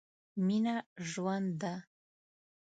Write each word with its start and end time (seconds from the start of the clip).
مينه 0.45 0.75
ژوند 1.09 1.47
ده. 1.61 1.73